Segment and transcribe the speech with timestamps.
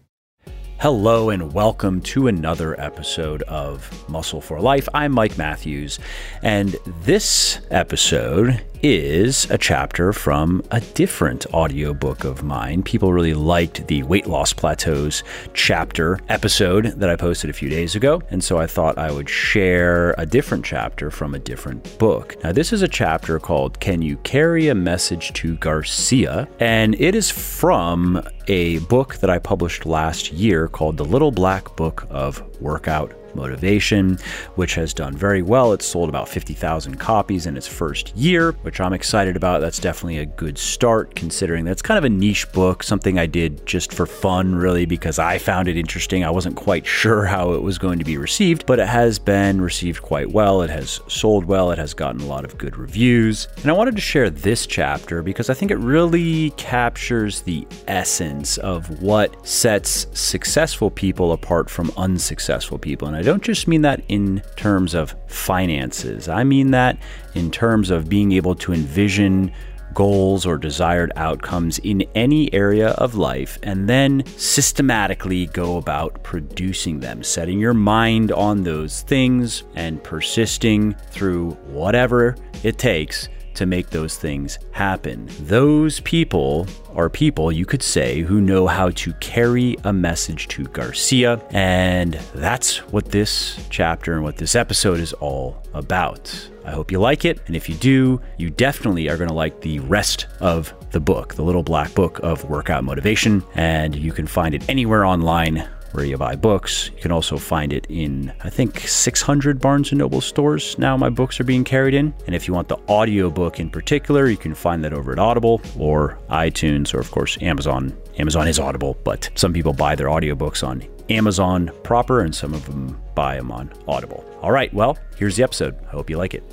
[0.79, 4.87] Hello, and welcome to another episode of Muscle for Life.
[4.93, 5.99] I'm Mike Matthews,
[6.41, 12.83] and this episode is a chapter from a different audiobook of mine.
[12.83, 15.23] People really liked the Weight Loss Plateaus
[15.55, 19.27] chapter episode that I posted a few days ago, and so I thought I would
[19.27, 22.35] share a different chapter from a different book.
[22.43, 26.47] Now, this is a chapter called Can You Carry a Message to Garcia?
[26.59, 31.75] And it is from a book that I published last year called The Little Black
[31.75, 34.17] Book of Workout Motivation,
[34.55, 35.73] which has done very well.
[35.73, 39.61] It's sold about 50,000 copies in its first year, which I'm excited about.
[39.61, 43.65] That's definitely a good start considering that's kind of a niche book, something I did
[43.65, 46.23] just for fun, really, because I found it interesting.
[46.23, 49.61] I wasn't quite sure how it was going to be received, but it has been
[49.61, 50.61] received quite well.
[50.61, 53.47] It has sold well, it has gotten a lot of good reviews.
[53.57, 58.57] And I wanted to share this chapter because I think it really captures the essence
[58.57, 63.07] of what sets successful people apart from unsuccessful people.
[63.07, 66.97] And I don't just mean that in terms of finances, I mean that
[67.33, 69.51] in terms of being able to envision
[69.95, 76.99] goals or desired outcomes in any area of life and then systematically go about producing
[76.99, 83.89] them, setting your mind on those things and persisting through whatever it takes to make
[83.89, 85.29] those things happen.
[85.41, 90.63] Those people are people, you could say, who know how to carry a message to
[90.65, 91.41] Garcia.
[91.51, 96.49] And that's what this chapter and what this episode is all about.
[96.65, 97.39] I hope you like it.
[97.47, 101.35] And if you do, you definitely are going to like the rest of the book,
[101.35, 103.43] the little black book of workout motivation.
[103.53, 106.91] And you can find it anywhere online where you buy books.
[106.95, 111.09] You can also find it in, I think, 600 Barnes & Noble stores now my
[111.09, 112.13] books are being carried in.
[112.25, 115.61] And if you want the audiobook in particular, you can find that over at Audible
[115.77, 117.95] or iTunes or, of course, Amazon.
[118.17, 122.65] Amazon is Audible, but some people buy their audiobooks on Amazon proper and some of
[122.65, 124.23] them buy them on Audible.
[124.41, 125.77] All right, well, here's the episode.
[125.87, 126.43] I hope you like it.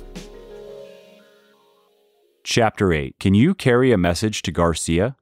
[2.43, 5.15] Chapter 8 Can you carry a message to Garcia?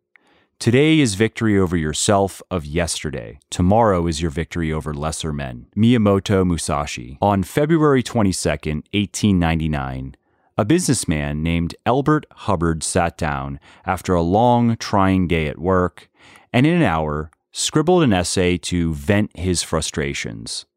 [0.62, 3.40] Today is victory over yourself of yesterday.
[3.50, 5.66] Tomorrow is your victory over lesser men.
[5.76, 7.18] Miyamoto Musashi.
[7.20, 10.16] On February 22nd, 1899,
[10.60, 16.12] a businessman named Elbert Hubbard sat down after a long, trying day at work
[16.54, 20.68] and in an hour scribbled an essay to vent his frustrations.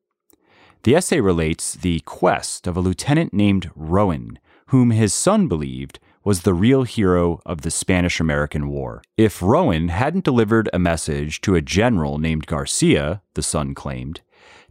[0.84, 4.38] The essay relates the quest of a lieutenant named Rowan,
[4.68, 9.02] whom his son believed was the real hero of the Spanish American War.
[9.18, 14.22] If Rowan hadn't delivered a message to a general named Garcia, the son claimed,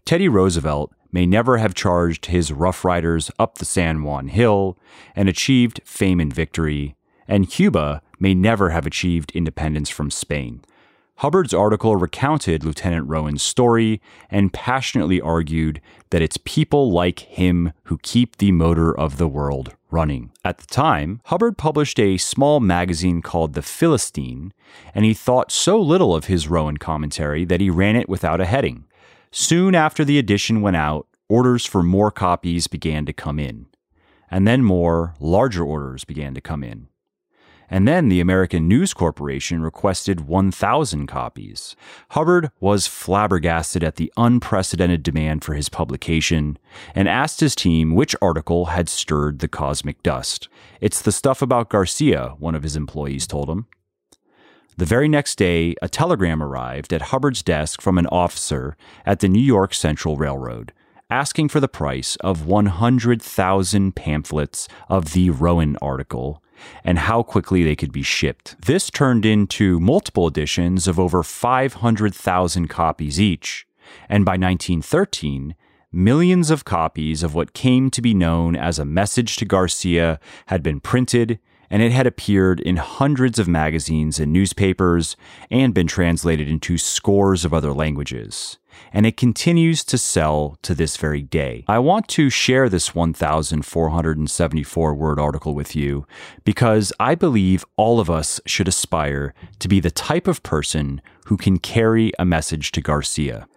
[0.04, 4.78] Teddy Roosevelt may never have charged his Rough Riders up the San Juan Hill
[5.16, 6.96] and achieved fame and victory,
[7.28, 10.62] and Cuba may never have achieved independence from Spain.
[11.18, 15.80] Hubbard's article recounted Lieutenant Rowan's story and passionately argued
[16.10, 20.32] that it's people like him who keep the motor of the world running.
[20.44, 24.54] At the time, Hubbard published a small magazine called The Philistine,
[24.94, 28.46] and he thought so little of his Rowan commentary that he ran it without a
[28.46, 28.86] heading.
[29.32, 33.68] Soon after the edition went out, orders for more copies began to come in.
[34.30, 36.88] And then more, larger orders began to come in.
[37.74, 41.76] And then the American News Corporation requested 1,000 copies.
[42.12, 46.60] Hubbard was flabbergasted at the unprecedented demand for his publication
[46.94, 50.50] and asked his team which article had stirred the cosmic dust.
[50.82, 53.66] It's the stuff about Garcia, one of his employees told him.
[54.78, 59.28] The very next day, a telegram arrived at Hubbard's desk from an officer at the
[59.30, 60.74] New York Central Railroad
[61.10, 66.44] asking for the price of 100,000 pamphlets of the Rowan article
[66.84, 68.56] and how quickly they could be shipped.
[68.66, 73.68] This turned into multiple editions of over 500,000 copies each,
[74.10, 75.56] and by 1913,
[75.92, 80.64] millions of copies of what came to be known as a message to Garcia had
[80.64, 81.40] been printed,
[81.74, 85.18] and it had appeared in hundreds of magazines and newspapers
[85.50, 88.60] and been translated into scores of other languages
[88.92, 91.64] and it continues to sell to this very day.
[91.68, 96.06] I want to share this 1,474 word article with you
[96.44, 101.38] because I believe all of us should aspire to be the type of person who
[101.38, 103.48] can carry a message to Garcia.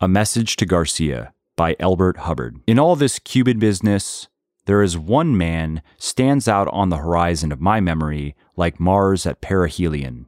[0.00, 2.56] A Message to Garcia by Elbert Hubbard.
[2.66, 4.28] In all this Cuban business,
[4.70, 9.40] there is one man stands out on the horizon of my memory like Mars at
[9.40, 10.26] perihelion.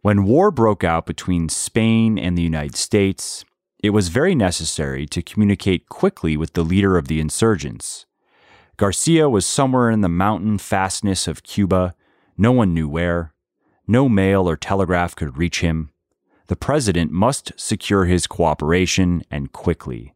[0.00, 3.44] When war broke out between Spain and the United States,
[3.78, 8.06] it was very necessary to communicate quickly with the leader of the insurgents.
[8.78, 11.94] Garcia was somewhere in the mountain fastness of Cuba,
[12.38, 13.34] no one knew where.
[13.86, 15.90] No mail or telegraph could reach him.
[16.46, 20.14] The president must secure his cooperation and quickly.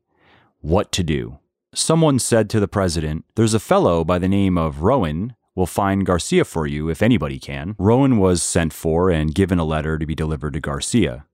[0.62, 1.38] What to do?
[1.78, 6.06] Someone said to the president, There's a fellow by the name of Rowan will find
[6.06, 7.76] Garcia for you if anybody can.
[7.78, 11.26] Rowan was sent for and given a letter to be delivered to Garcia.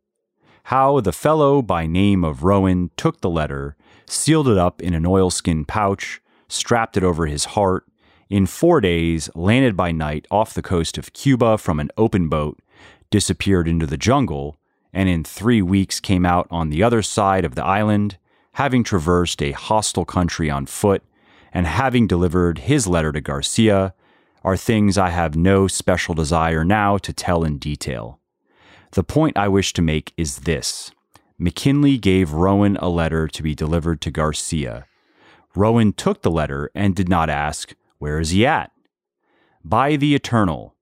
[0.64, 5.06] How the fellow by name of Rowan took the letter, sealed it up in an
[5.06, 7.86] oilskin pouch, strapped it over his heart,
[8.28, 12.58] in four days landed by night off the coast of Cuba from an open boat,
[13.10, 14.56] disappeared into the jungle,
[14.92, 18.18] and in three weeks came out on the other side of the island,
[18.52, 21.02] having traversed a hostile country on foot,
[21.52, 23.94] and having delivered his letter to Garcia,
[24.44, 28.18] are things I have no special desire now to tell in detail.
[28.92, 30.90] The point I wish to make is this
[31.38, 34.86] McKinley gave Rowan a letter to be delivered to Garcia.
[35.54, 38.70] Rowan took the letter and did not ask, Where is he at?
[39.64, 40.74] By the eternal,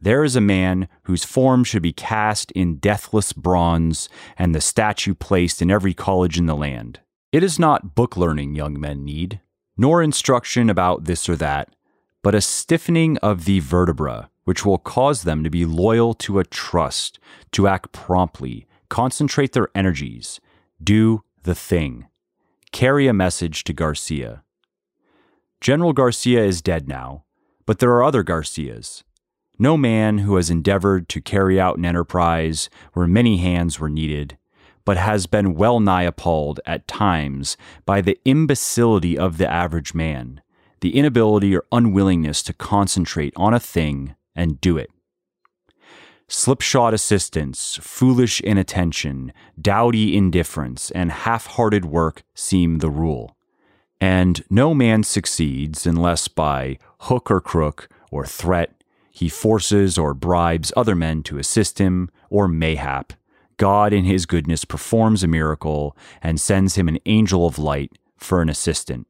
[0.00, 5.14] there is a man whose form should be cast in deathless bronze and the statue
[5.14, 7.00] placed in every college in the land.
[7.30, 9.40] It is not book learning young men need,
[9.76, 11.74] nor instruction about this or that,
[12.22, 16.44] but a stiffening of the vertebra, which will cause them to be loyal to a
[16.44, 17.18] trust,
[17.52, 20.40] to act promptly, concentrate their energies,
[20.82, 22.06] do the thing.
[22.72, 24.42] Carry a message to Garcia.
[25.60, 27.24] General Garcia is dead now,
[27.66, 29.04] but there are other Garcias.
[29.58, 34.38] No man who has endeavored to carry out an enterprise where many hands were needed,
[34.88, 40.40] but has been well nigh appalled at times by the imbecility of the average man
[40.80, 44.90] the inability or unwillingness to concentrate on a thing and do it.
[46.26, 53.36] Slipshod assistance, foolish inattention, dowdy indifference, and half hearted work seem the rule.
[54.00, 60.72] And no man succeeds unless by hook or crook or threat he forces or bribes
[60.74, 63.12] other men to assist him, or mayhap
[63.58, 68.40] God in his goodness performs a miracle and sends him an angel of light for
[68.40, 69.06] an assistant.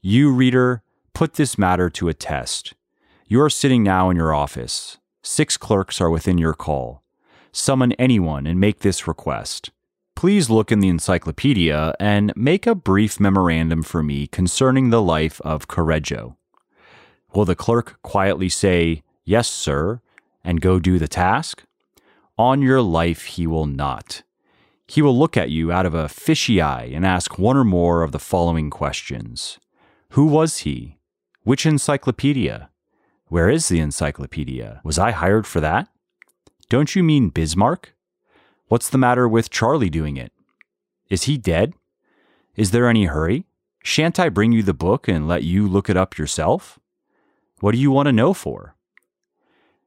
[0.00, 0.82] You, reader,
[1.14, 2.74] put this matter to a test.
[3.26, 4.98] You are sitting now in your office.
[5.22, 7.02] Six clerks are within your call.
[7.50, 9.70] Summon anyone and make this request.
[10.14, 15.40] Please look in the encyclopedia and make a brief memorandum for me concerning the life
[15.40, 16.36] of Correggio.
[17.34, 20.00] Will the clerk quietly say, Yes, sir,
[20.44, 21.64] and go do the task?
[22.38, 24.22] On your life, he will not.
[24.86, 28.02] He will look at you out of a fishy eye and ask one or more
[28.02, 29.58] of the following questions
[30.10, 30.98] who was he?
[31.42, 32.70] Which encyclopedia?
[33.28, 34.80] Where is the encyclopedia?
[34.84, 35.88] Was I hired for that?
[36.68, 37.94] Don't you mean Bismarck?
[38.68, 40.32] What's the matter with Charlie doing it?
[41.08, 41.74] Is he dead?
[42.54, 43.46] Is there any hurry?
[43.82, 46.78] Shan't I bring you the book and let you look it up yourself?
[47.60, 48.76] What do you want to know for?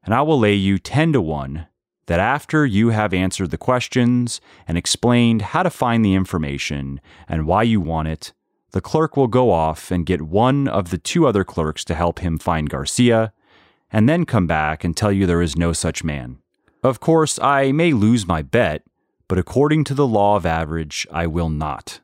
[0.04, 1.68] And I will lay you ten to one
[2.10, 7.46] that after you have answered the questions and explained how to find the information and
[7.46, 8.34] why you want it,
[8.72, 12.18] the clerk will go off and get one of the two other clerks to help
[12.18, 13.32] him find Garcia,
[13.92, 16.40] and then come back and tell you there is no such man.
[16.82, 18.82] Of course, I may lose my bet,
[19.28, 22.00] but according to the law of average, I will not.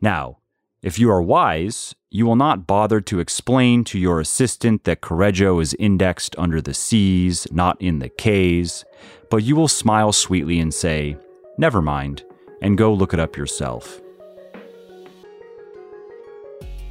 [0.00, 0.38] Now,
[0.82, 5.60] if you are wise, you will not bother to explain to your assistant that Correggio
[5.60, 8.84] is indexed under the C's, not in the K's,
[9.30, 11.16] but you will smile sweetly and say,
[11.56, 12.24] Never mind,
[12.62, 14.00] and go look it up yourself.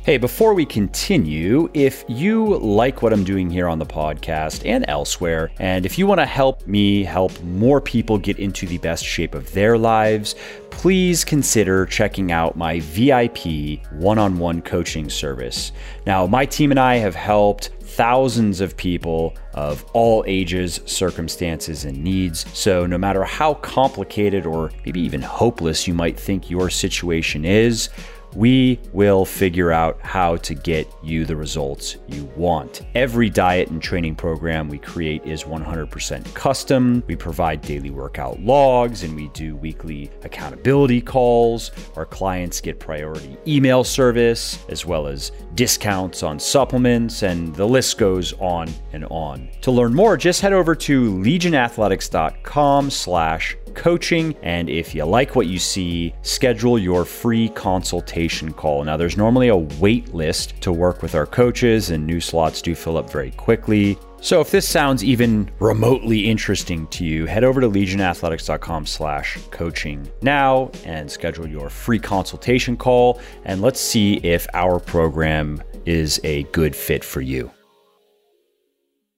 [0.10, 4.84] Hey, before we continue, if you like what I'm doing here on the podcast and
[4.88, 9.06] elsewhere, and if you want to help me help more people get into the best
[9.06, 10.34] shape of their lives,
[10.72, 15.74] please consider checking out my VIP one on one coaching service.
[16.08, 22.04] Now, my team and I have helped thousands of people of all ages, circumstances, and
[22.04, 22.46] needs.
[22.58, 27.90] So, no matter how complicated or maybe even hopeless you might think your situation is,
[28.36, 32.82] we will figure out how to get you the results you want.
[32.96, 37.04] Every diet and training program we create is 100% custom.
[37.08, 41.72] We provide daily workout logs and we do weekly accountability calls.
[41.96, 47.98] Our clients get priority email service as well as discounts on supplements and the list
[47.98, 49.50] goes on and on.
[49.62, 54.36] To learn more, just head over to legionathletics.com slash coaching.
[54.44, 58.84] And if you like what you see, schedule your free consultation call.
[58.84, 62.76] Now, there's normally a wait list to work with our coaches, and new slots do
[62.76, 63.98] fill up very quickly.
[64.22, 70.12] So if this sounds even remotely interesting to you, head over to legionathletics.com slash coaching
[70.22, 73.22] now and schedule your free consultation call.
[73.46, 77.50] And let's see if our program is a good fit for you.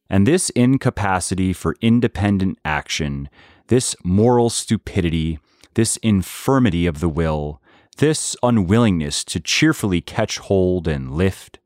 [0.07, 3.27] And this incapacity for independent action
[3.71, 5.39] this moral stupidity,
[5.75, 7.61] this infirmity of the will,
[7.99, 11.57] this unwillingness to cheerfully catch hold and lift,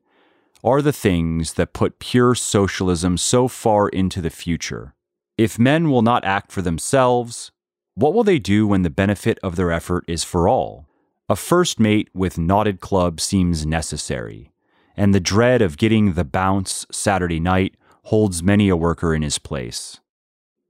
[0.62, 4.94] are the things that put pure socialism so far into the future.
[5.36, 7.50] If men will not act for themselves,
[7.96, 10.86] what will they do when the benefit of their effort is for all?
[11.28, 14.52] A first mate with knotted club seems necessary,
[14.96, 19.40] and the dread of getting the bounce Saturday night holds many a worker in his
[19.40, 19.98] place.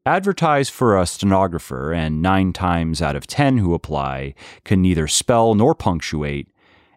[0.06, 5.56] Advertise for a stenographer, and nine times out of ten who apply can neither spell
[5.56, 6.48] nor punctuate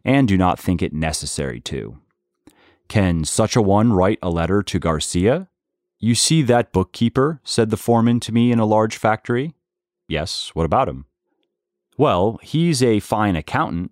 [0.06, 1.98] and do not think it necessary to.
[2.88, 5.50] Can such a one write a letter to Garcia?
[5.98, 9.56] You see that bookkeeper, said the foreman to me in a large factory.
[10.08, 11.06] Yes, what about him?
[11.98, 13.92] Well, he's a fine accountant,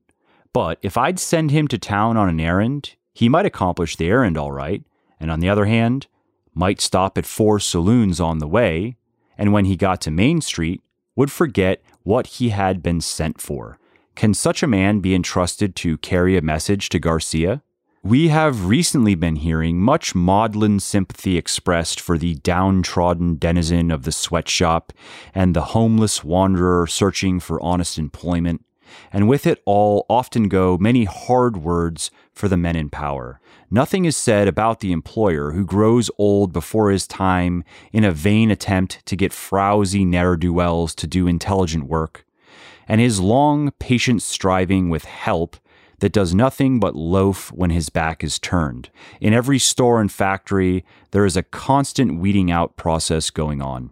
[0.53, 4.37] but if I'd send him to town on an errand, he might accomplish the errand
[4.37, 4.83] all right,
[5.19, 6.05] and on the other hand,
[6.53, 8.95] might stop at four saloons on the way,
[9.37, 10.81] and when he got to Main Street,
[11.15, 13.79] would forget what he had been sent for.
[14.15, 17.61] Can such a man be entrusted to carry a message to Garcia?
[18.03, 24.11] We have recently been hearing much maudlin sympathy expressed for the downtrodden denizen of the
[24.11, 24.93] sweatshop
[25.35, 28.63] and the homeless wanderer searching for honest employment,
[29.11, 33.39] and with it all often go many hard words for the men in power.
[33.69, 38.51] Nothing is said about the employer who grows old before his time in a vain
[38.51, 42.25] attempt to get frowsy ne'er do wells to do intelligent work,
[42.87, 45.57] and his long, patient striving with help
[45.99, 48.89] that does nothing but loaf when his back is turned.
[49.19, 53.91] In every store and factory, there is a constant weeding out process going on.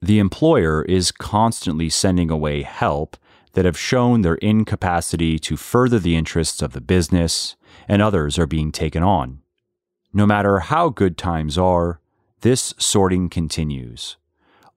[0.00, 3.16] The employer is constantly sending away help
[3.56, 7.56] that have shown their incapacity to further the interests of the business,
[7.88, 9.40] and others are being taken on.
[10.12, 11.98] No matter how good times are,
[12.42, 14.18] this sorting continues.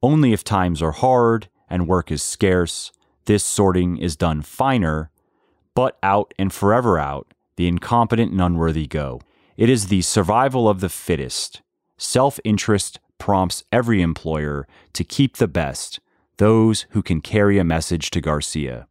[0.02, 2.94] Only if times are hard and work is scarce,
[3.26, 5.12] this sorting is done finer,
[5.76, 9.20] but out and forever out, the incompetent and unworthy go.
[9.58, 11.62] It is the survival of the fittest.
[11.98, 16.00] Self interest prompts every employer to keep the best,
[16.40, 18.88] those who can carry a message to Garcia.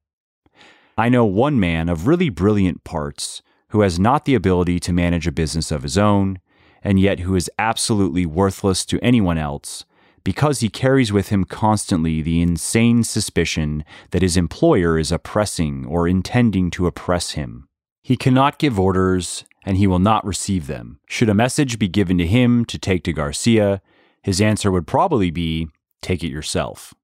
[0.97, 5.27] I know one man of really brilliant parts who has not the ability to manage
[5.27, 6.39] a business of his own,
[6.83, 9.85] and yet who is absolutely worthless to anyone else
[10.25, 16.07] because he carries with him constantly the insane suspicion that his employer is oppressing or
[16.07, 17.67] intending to oppress him.
[18.03, 20.99] He cannot give orders, and he will not receive them.
[21.09, 23.81] Should a message be given to him to take to Garcia,
[24.23, 25.69] his answer would probably be,
[26.01, 26.95] Take it yourself.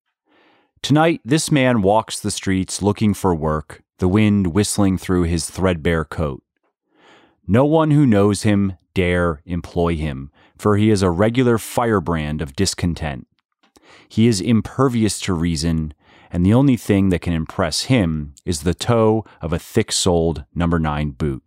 [0.85, 6.05] Tonight, this man walks the streets looking for work, the wind whistling through his threadbare
[6.05, 6.43] coat.
[7.49, 12.55] No one who knows him dare employ him, for he is a regular firebrand of
[12.55, 13.27] discontent.
[14.11, 15.95] He is impervious to reason,
[16.31, 20.45] and the only thing that can impress him is the toe of a thick soled
[20.55, 21.43] number 9 boot.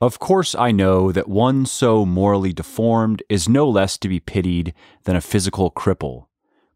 [0.00, 4.74] Of course, I know that one so morally deformed is no less to be pitied
[5.04, 6.26] than a physical cripple.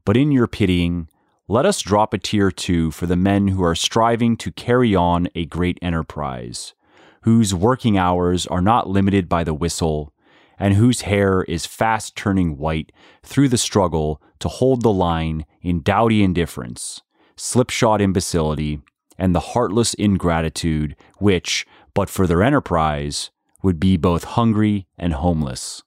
[0.05, 1.09] But in your pitying,
[1.47, 5.29] let us drop a tear too for the men who are striving to carry on
[5.35, 6.75] a great enterprise,
[7.23, 10.15] whose working hours are not limited by the whistle,
[10.59, 15.83] and whose hair is fast turning white through the struggle to hold the line in
[15.83, 17.03] dowdy indifference,
[17.37, 18.81] slipshod imbecility,
[19.19, 23.31] and the heartless ingratitude which, but for their enterprise,
[23.63, 25.83] would be both hungry and homeless.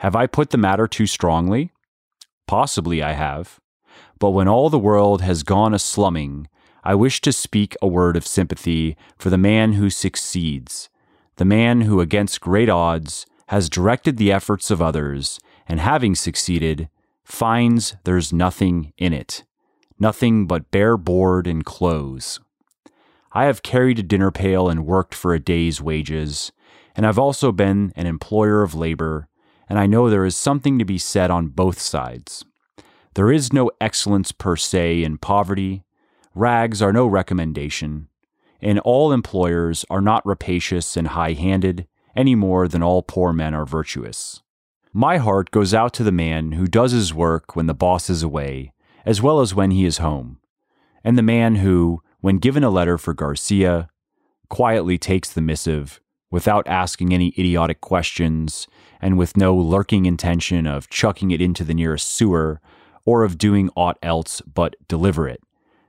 [0.00, 1.70] Have I put the matter too strongly?
[2.46, 3.60] Possibly I have.
[4.18, 6.48] But when all the world has gone a slumming,
[6.82, 10.88] I wish to speak a word of sympathy for the man who succeeds,
[11.36, 16.88] the man who, against great odds, has directed the efforts of others, and having succeeded,
[17.24, 19.44] finds there's nothing in it,
[19.98, 22.40] nothing but bare board and clothes.
[23.32, 26.52] I have carried a dinner pail and worked for a day's wages,
[26.94, 29.28] and I've also been an employer of labor,
[29.68, 32.44] and I know there is something to be said on both sides.
[33.16, 35.84] There is no excellence per se in poverty,
[36.34, 38.08] rags are no recommendation,
[38.60, 43.54] and all employers are not rapacious and high handed any more than all poor men
[43.54, 44.42] are virtuous.
[44.92, 48.22] My heart goes out to the man who does his work when the boss is
[48.22, 48.74] away,
[49.06, 50.38] as well as when he is home,
[51.02, 53.88] and the man who, when given a letter for Garcia,
[54.50, 58.66] quietly takes the missive without asking any idiotic questions
[59.00, 62.60] and with no lurking intention of chucking it into the nearest sewer
[63.06, 65.40] or of doing aught else but deliver it,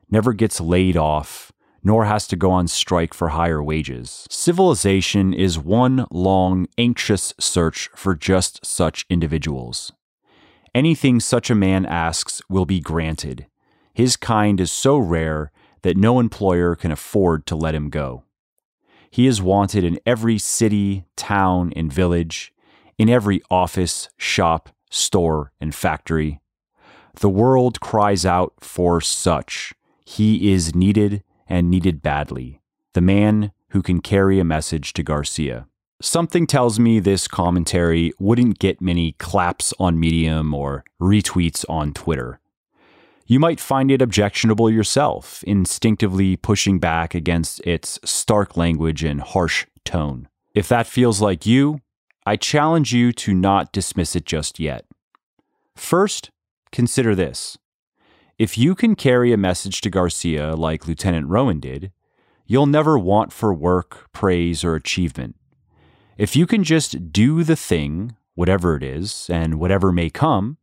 [0.10, 1.52] never gets laid off
[1.88, 4.28] nor has to go on strike for higher wages.
[4.30, 9.94] Civilization is one long, anxious search for just such individuals.
[10.76, 13.48] Anything such a man asks will be granted.
[13.94, 15.52] His kind is so rare
[15.84, 18.24] that no employer can afford to let him go.
[19.10, 22.54] He is wanted in every city, town, and village,
[22.98, 26.42] in every office, shop, store, and factory.
[27.20, 29.74] The world cries out for such.
[30.06, 32.62] He is needed and needed badly
[32.98, 35.68] the man who can carry a message to Garcia.
[36.02, 42.40] Something tells me this commentary wouldn't get many claps on Medium or retweets on Twitter.
[43.28, 49.68] You might find it objectionable yourself, instinctively pushing back against its stark language and harsh
[49.86, 50.28] tone.
[50.56, 51.82] If that feels like you,
[52.26, 54.86] I challenge you to not dismiss it just yet.
[55.76, 56.32] First,
[56.72, 57.58] consider this
[58.38, 61.92] if you can carry a message to Garcia like Lieutenant Rowan did,
[62.46, 65.36] you'll never want for work, praise, or achievement.
[66.20, 70.58] If you can just do the thing, whatever it is, and whatever may come,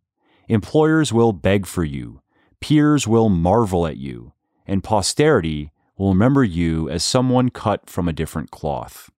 [0.46, 2.20] employers will beg for you,
[2.60, 4.34] peers will marvel at you,
[4.66, 9.10] and posterity will remember you as someone cut from a different cloth.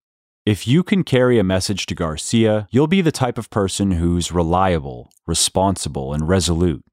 [0.47, 4.33] If you can carry a message to Garcia, you'll be the type of person who's
[4.33, 6.85] reliable, responsible, and resolute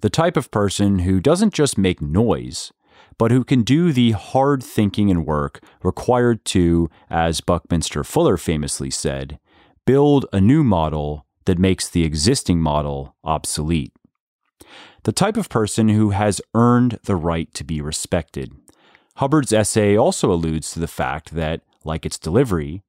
[0.00, 2.72] the type of person who doesn't just make noise,
[3.18, 8.90] but who can do the hard thinking and work required to, as Buckminster Fuller famously
[8.90, 9.38] said,
[9.84, 13.92] build a new model that makes the existing model obsolete.
[15.04, 18.52] The type of person who has earned the right to be respected.
[19.16, 22.82] Hubbard's essay also alludes to the fact that, like its delivery,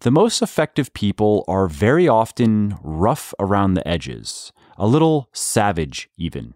[0.00, 6.54] the most effective people are very often rough around the edges, a little savage, even.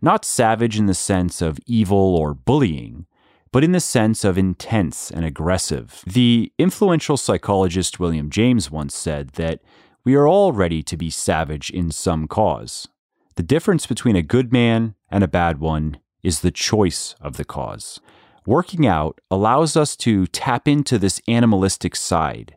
[0.00, 3.06] Not savage in the sense of evil or bullying,
[3.52, 6.02] but in the sense of intense and aggressive.
[6.06, 9.60] The influential psychologist William James once said that
[10.04, 12.88] we are all ready to be savage in some cause.
[13.34, 17.44] The difference between a good man and a bad one is the choice of the
[17.44, 18.00] cause.
[18.46, 22.56] Working out allows us to tap into this animalistic side,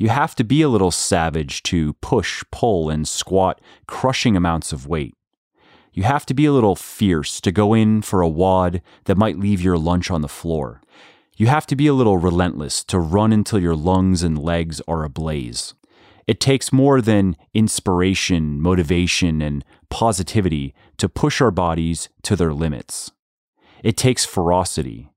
[0.00, 4.86] you have to be a little savage to push, pull, and squat crushing amounts of
[4.86, 5.14] weight.
[5.92, 9.38] You have to be a little fierce to go in for a WOD that might
[9.38, 10.80] leave your lunch on the floor.
[11.36, 15.04] You have to be a little relentless to run until your lungs and legs are
[15.04, 15.74] ablaze.
[16.26, 23.12] It takes more than inspiration, motivation, and positivity to push our bodies to their limits.
[23.82, 25.10] It takes ferocity.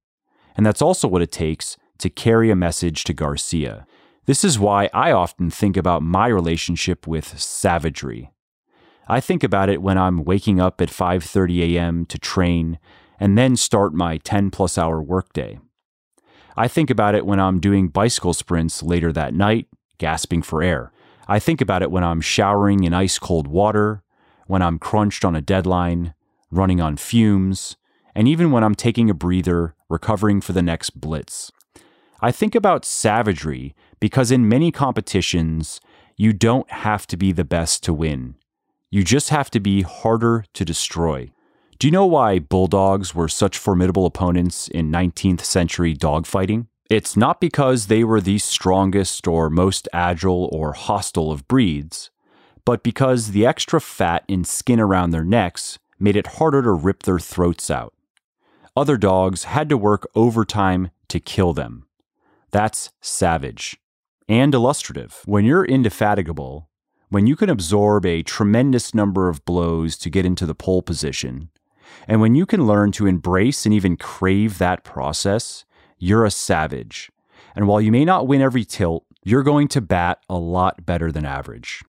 [0.56, 3.86] And that's also what it takes to carry a message to Garcia.
[4.26, 8.32] This is why I often think about my relationship with savagery.
[9.08, 12.06] I think about it when I'm waking up at 5:30 a.m.
[12.06, 12.80] to train
[13.20, 15.60] and then start my 10 plus hour workday.
[16.56, 20.92] I think about it when I'm doing bicycle sprints later that night, gasping for air.
[21.28, 24.04] I think about it when I'm showering in ice cold water,
[24.48, 26.14] when I'm crunched on a deadline,
[26.52, 27.76] running on fumes,
[28.16, 31.52] and even when I'm taking a breather, recovering for the next blitz.
[32.22, 35.82] I think about savagery because in many competitions,
[36.16, 38.36] you don't have to be the best to win.
[38.90, 41.32] You just have to be harder to destroy.
[41.80, 46.68] Do you know why bulldogs were such formidable opponents in 19th century dogfighting?
[46.90, 52.12] It's not because they were the strongest or most agile or hostile of breeds,
[52.66, 57.04] but because the extra fat and skin around their necks made it harder to rip
[57.04, 57.94] their throats out.
[58.76, 61.86] Other dogs had to work overtime to kill them.
[62.50, 63.78] That's savage
[64.28, 65.22] and illustrative.
[65.26, 66.70] When you're indefatigable,
[67.10, 71.50] when you can absorb a tremendous number of blows to get into the pole position,
[72.08, 75.66] and when you can learn to embrace and even crave that process,
[76.00, 77.12] you're a savage.
[77.56, 81.12] And while you may not win every tilt, you're going to bat a lot better
[81.12, 81.84] than average.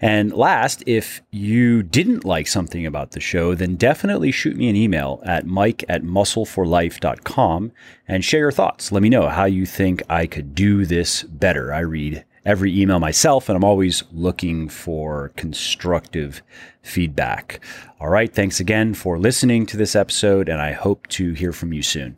[0.00, 4.76] And last, if you didn't like something about the show, then definitely shoot me an
[4.76, 7.72] email at mike at muscleforlife.com
[8.06, 8.92] and share your thoughts.
[8.92, 11.72] Let me know how you think I could do this better.
[11.72, 16.42] I read every email myself, and I'm always looking for constructive
[16.80, 17.60] feedback.
[18.00, 18.34] All right.
[18.34, 22.16] Thanks again for listening to this episode, and I hope to hear from you soon.